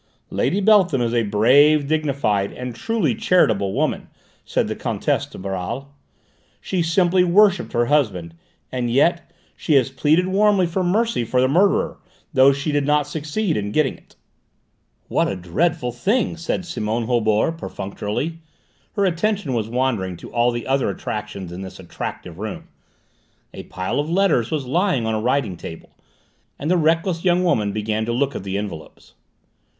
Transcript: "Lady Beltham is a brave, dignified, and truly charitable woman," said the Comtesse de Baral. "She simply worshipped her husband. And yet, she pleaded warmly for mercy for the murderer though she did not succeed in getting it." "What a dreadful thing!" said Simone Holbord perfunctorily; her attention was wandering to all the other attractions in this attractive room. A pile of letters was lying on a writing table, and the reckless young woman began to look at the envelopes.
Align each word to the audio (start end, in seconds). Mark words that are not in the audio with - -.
"Lady 0.31 0.59
Beltham 0.61 0.99
is 0.99 1.13
a 1.13 1.21
brave, 1.21 1.85
dignified, 1.87 2.51
and 2.53 2.73
truly 2.73 3.13
charitable 3.13 3.71
woman," 3.71 4.07
said 4.43 4.67
the 4.67 4.75
Comtesse 4.75 5.27
de 5.27 5.37
Baral. 5.37 5.93
"She 6.59 6.81
simply 6.81 7.23
worshipped 7.23 7.73
her 7.73 7.85
husband. 7.85 8.33
And 8.71 8.89
yet, 8.89 9.29
she 9.55 9.79
pleaded 9.83 10.25
warmly 10.27 10.65
for 10.65 10.83
mercy 10.83 11.23
for 11.23 11.39
the 11.39 11.47
murderer 11.47 11.97
though 12.33 12.51
she 12.51 12.71
did 12.71 12.83
not 12.87 13.05
succeed 13.05 13.55
in 13.55 13.71
getting 13.71 13.93
it." 13.95 14.15
"What 15.07 15.27
a 15.27 15.35
dreadful 15.35 15.91
thing!" 15.91 16.35
said 16.35 16.65
Simone 16.65 17.03
Holbord 17.05 17.59
perfunctorily; 17.59 18.39
her 18.93 19.05
attention 19.05 19.53
was 19.53 19.69
wandering 19.69 20.17
to 20.17 20.31
all 20.31 20.49
the 20.49 20.65
other 20.65 20.89
attractions 20.89 21.51
in 21.51 21.61
this 21.61 21.79
attractive 21.79 22.39
room. 22.39 22.69
A 23.53 23.65
pile 23.65 23.99
of 23.99 24.09
letters 24.09 24.49
was 24.49 24.65
lying 24.65 25.05
on 25.05 25.13
a 25.13 25.21
writing 25.21 25.55
table, 25.57 25.91
and 26.57 26.71
the 26.71 26.75
reckless 26.77 27.23
young 27.23 27.43
woman 27.43 27.71
began 27.71 28.03
to 28.05 28.11
look 28.11 28.35
at 28.35 28.41
the 28.43 28.57
envelopes. 28.57 29.13